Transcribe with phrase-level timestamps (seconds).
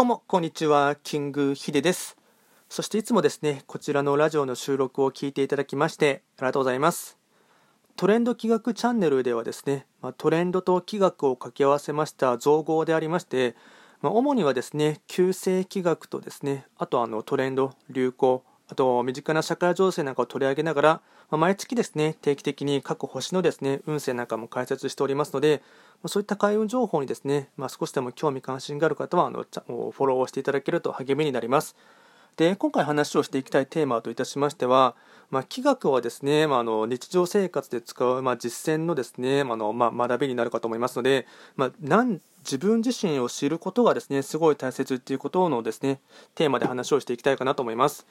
[0.00, 0.96] どうも、こんにちは。
[1.02, 2.16] キングヒデです。
[2.70, 7.18] そしていつもですね、こちらのラジオの収録を聞いていただきまして、ありがとうございます。
[7.96, 13.54] トレンド企画チャンネルではですね、まトレンドと企画を掛け合わせました造語でありまして、
[14.00, 21.00] ま主にはですね、旧世企画とですね、あとあのトレンド、流行、あと身近な社会情勢なんかを取り上げながら、
[21.30, 25.60] ま毎月ですね、定期的に各星のですね、運勢なんかも解説しておりますので、
[26.02, 31.74] まそういった開運情報にですね、まあ、少しでも興味関心がある方はあのフォローをしていただけると励みになります。
[32.36, 34.94] で今回話をしていきたいテーマといたしましては、
[35.30, 41.26] まあ、気学はですね、まあ、あの日常生活で使う、まあ、実践のですね、まあのまあ、学びになるかと思いますので、
[41.56, 46.00] まあ、なん自分自身を知ることがですねすごい大切ということのですね
[46.34, 48.06] テーマで話をしていきたいかなと思います。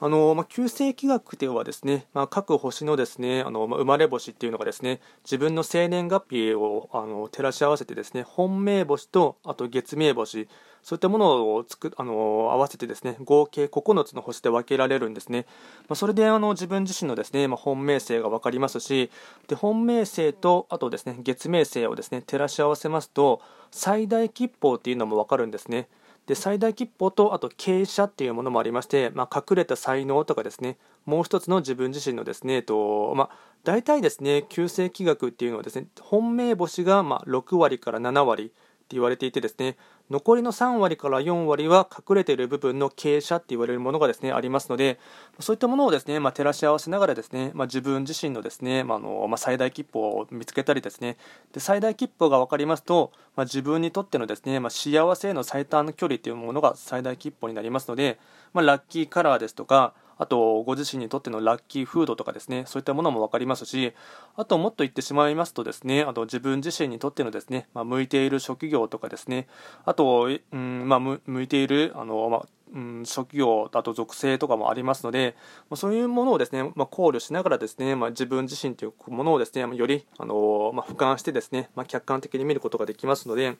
[0.00, 10.48] あのまあ、旧世紀学ではですね、まあ、各星のですねあの、まあ、生まれ星っていうのがですね自分の生年月日をあの照らし合わせてですね本命星とあと月命星
[10.84, 15.46] そういったものをつくあの合わせてですね合計9つの星で分けられるんですね、
[15.88, 19.10] まあ、それであの自分自身のですね、まあ、本命星が分かりますし
[19.48, 23.40] で本命星とあとですね月命星をですね照らし合わせますと
[23.72, 25.88] 最大吉報っていうのも分かるんですね。
[26.28, 30.76] で最大吉報とあと傾斜っていうものもありまして、まあ、隠れた才能とかですね
[31.06, 38.52] もう一つの自分自身のですね、とまあ、大体ですね旧世紀学っていうのはですね本命星がま6割から7割
[38.88, 39.76] って言われていてですね
[40.08, 44.98] 残りの3割から4割は隠れている部分の傾斜って言われるものがですねありますので
[45.40, 51.18] そういったものをですね、まあ、照らし合わせながらですね、まあ、自分自身のですね、まあのま、最大吉報を見つけたりですね
[51.52, 58.18] で最大吉報が分かりますと、ま、自分にとってのですね、ま、幸せへの最短の距離というものが最大吉報になりますので、
[58.54, 63.94] ま、ラッキーカラーですとかあとご自身にとってのラッキーフードとかですねそういったものも分かりますし
[64.36, 69.46] あともっと言ってしまいますとですねあと自分自身にとってのですね、まあ、向いている職業とかですね
[69.84, 75.36] あと、うんまあ、向いているあの、まあうん、職業だと属性とかもありますので、
[75.70, 83.56] まあ、そういうものをですね、まあ、考慮しながらですね、まあ、自分自身というものをですねよりあの、まあ、俯瞰してですね、まあ、客観的に見ることができますので、ま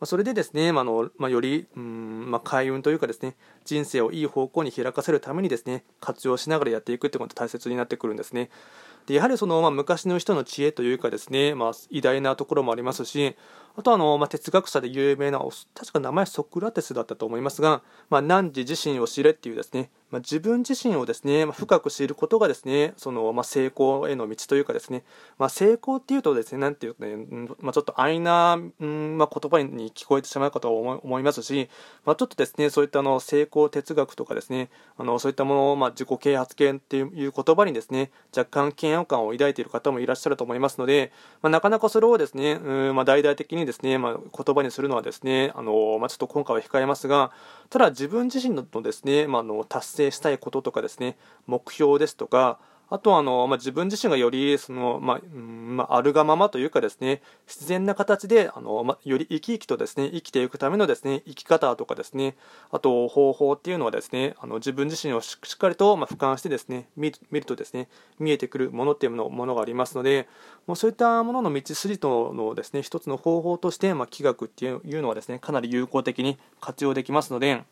[0.00, 8.50] あ、それでですね、まあのまあ、より、うんまあ、開運というかですね人生をいい方向に開かせるためにですね活用しながらやっていくということが大切になってくるんですね。
[9.06, 13.36] でやはりその、まあ、昔の人の知恵というかですね、まあ、偉大なところもありますし
[13.76, 15.40] あとあの、まあ、哲学者で有名な
[15.74, 25.04] 確か名前ソクラテスだったと思いますが、まあ、汝自身を知れっていうですねまあ、自分自身をですね、まあ、深く知ることがですね、そのまあ、成功への道というかですね、
[25.38, 27.16] まあ、成功っていうとですね、なんていうかね、
[27.60, 31.68] まあ、ちょっと安易な、うんまあ、言葉に聞こえてしまうかと思いますし、
[32.04, 47.30] まあ、ちょっとですね、そういったの成功哲学とかですね、あのそういったものを、まあ、自己啓発系っていう言葉にですね、若干嫌悪感を抱いている方もいらっしゃると思いますので、まあ、なかなかそれをですね、うんまあ、大々的ににですね、まあ、言葉にするのはですね、あのまあ、ちょっと今回は控えますが、
[47.70, 51.16] ただ自分自身のですね、まあ、の達成したいこととかですね
[51.46, 55.20] 目標ですとかあとはあの、まあ、自分自身がよりその、まあ
[55.80, 62.36] まあ、あるがままというかですね自然な形であの、ま、より生き生きとですね生きていくためのですね生き方とかですね
[62.70, 70.28] あと方法っていうのはですねあの自分自身をしっかりと、ま、俯瞰してですね見るとですね見えてくるものっていうのものがありますので
[70.66, 77.64] もうそういったものの道筋とのですね一つの方法として、まあ、気学っていうのはですねかなり有効的に活用できますので。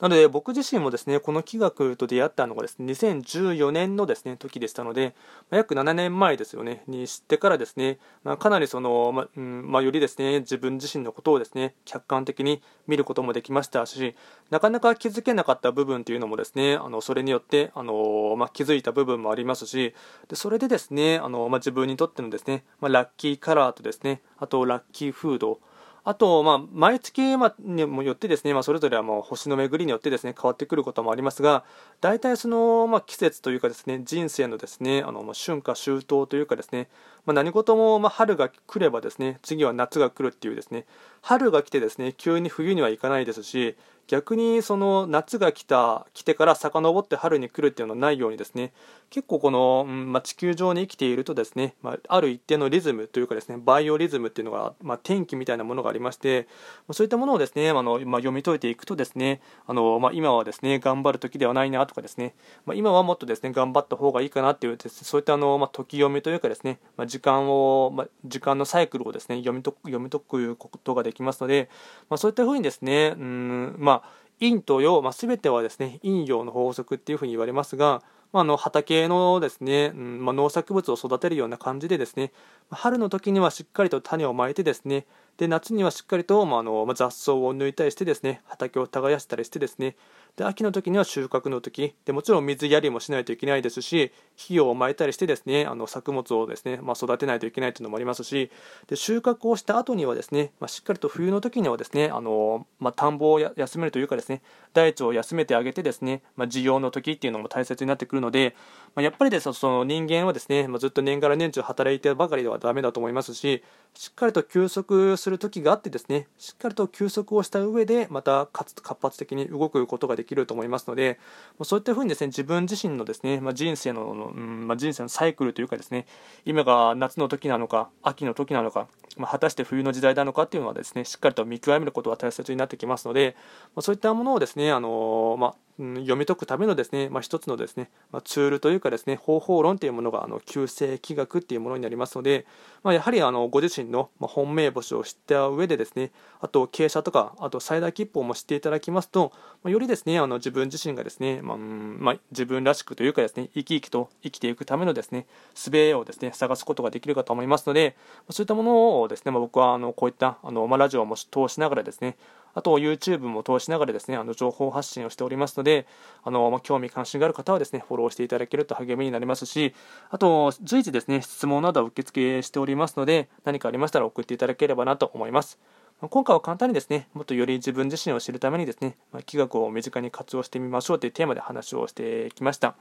[0.00, 5.14] なので僕自身もですねこの気学と出会ったのがですね2014年のですね時でしたので、
[5.50, 14.14] まあ、約7年前ですよねに知ってからですね、まあ、かなりその、まうんまあ、よりですね自分自身のことをですね客観的に見ることもできましたし
[14.50, 19.94] なかなか気づけなかった部分というのもですねあのそれによってあの、まあ、気づいた部分もありますし
[20.28, 25.58] でそれでですねあの、まあ、自分にとってのですね、まあ、ラッキーカラーとですねあとラッキーフード
[26.04, 27.20] あと、まあ、毎月
[27.60, 31.64] にもよってですね、まあ、それぞれはもう星の巡りによってですね、変わってくることもありますが、
[32.00, 36.88] 大体その、まあ、季節というかですね、人生のですね、あの、まあ、春夏秋冬というかですね、
[37.26, 40.86] まあ、何事も、まあ、春が来ればですね、次は夏が来るっていうですね、
[41.20, 43.76] 春が来てですね、急に冬にはいかないですし、
[44.08, 48.72] 逆にその夏が来た来てから遡って春に来るっていうのはないようにですね
[49.10, 56.48] 結構この、うんまあ、地球上に生きているとですね、まあ、ある一定のリズムというかですねバイオリズムっていうのが、まあ、天気みたいなものがありまして
[56.90, 62.34] そういったものをですねあの、まあ、読み解いていくとですねあの、まあ、今はですね頑張る時ではないなとかですね、
[62.64, 71.68] まあ、今はもっとですね頑張った方がいいかなっていうですねそういったあの、まあ、時読みというかですね、まあ、時間を、まあ、時間のサイクルをですね読み解く読み解くことができますので、
[72.08, 73.97] まあ、そういったふうにですねうんまあ
[74.40, 78.02] 陰と陽、まあ、全てはですね陰陽の法則っていうふうに言われますが、
[78.32, 82.32] まあ、あの畑のですね、うんまあ、農作物を育てるような感じでですね
[82.70, 85.06] 春の時にはしっかりと種をまいてですね
[85.38, 89.96] で夏にはしっかりと、まああの、雑草を抜いたりしてですね畑を耕したりしてですね
[90.38, 98.50] で秋の時には収穫の時でもちろん水やりもしないといけないですし肥料をまいたりしてですねあの作物をですね、まあ、育てないといけないというのもありますし
[98.86, 104.40] で収穫をした後にはですね、まあ、しっかりと冬の時にはですねあの、まあ、田んぼを休めるというかですね
[104.74, 108.54] 大地を休めてあげてですね、まあ、需要の時っていうのも大切になってくるので、
[108.94, 113.64] まあ、やっぱりですねその人間はですね、まあ、ずっと年がら年中働いてばかりではダメだと思いますし
[113.94, 121.18] しっかりと休息するする時があってですねしっかりと休息をした上でまた活発的に動くことができると思いますので
[121.64, 126.06] そういったふうにですね自分自身のですね、まあ、人生の、うんまあ、人生のサイクルというかですね
[126.46, 128.88] 今が夏の時なのか秋の時なのか、
[129.18, 133.36] まあ、果たして冬の時代なのかっていうのはですねしっかりと見極めることが大切になってきますので、
[133.74, 142.46] まあ、そういったものをですねあのまあ読み解くためのですね、まあ、一つのですね、まあ、ツールというかですね方法論というものがあの旧世気学っていうものになりますので、
[142.82, 146.10] まあ、やはりあのご自身の本命星を知った上でですね
[146.40, 149.32] あと傾斜とかあと最大吉報も知っていただきますと、
[149.62, 157.96] まあ、よりですねあの自分自身がですね、まあまあ、自分らしくというかですね生き生きと生きていくためのですね術をですね探すことができるかと思いますので
[158.30, 162.16] そういったものをですね、まあ、僕はあのこういったあの、まあ、ラジオも通しながらですね
[162.54, 165.86] あと YouTube も通しながらですねあの情報発信をしておりますので
[166.24, 169.74] あの、まあ、興味関心がある方はですねフォローしていただけると励みになりますし
[170.10, 175.58] あと随時ですね質問などを受付しておりますので何かありましたら送っていただければなと思います。
[176.00, 182.76] 今回は簡単にですねもっとより自分自身を知るためにですね、まあ、気学を身近に活用してみましょうというテーマで話をしてきました。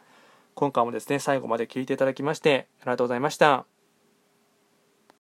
[0.53, 3.76] 今回もですね最後まで聞いていただきましてありがとうございました。